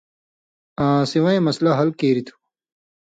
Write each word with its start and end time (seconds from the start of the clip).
آں 0.85 0.99
سِوَیں 1.11 1.41
مسلہ 1.47 1.71
حل 1.77 1.89
کیریۡ 1.99 2.25
تُھو۔ 2.27 2.35